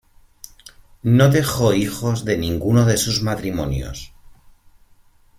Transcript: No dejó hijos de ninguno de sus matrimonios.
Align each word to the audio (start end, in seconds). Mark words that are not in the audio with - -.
No 1.03 1.29
dejó 1.29 1.75
hijos 1.75 2.25
de 2.25 2.35
ninguno 2.35 2.85
de 2.85 2.97
sus 2.97 3.21
matrimonios. 3.21 4.13